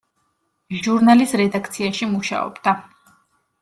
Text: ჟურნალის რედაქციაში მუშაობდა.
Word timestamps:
ჟურნალის 0.87 1.35
რედაქციაში 1.43 2.11
მუშაობდა. 2.17 2.79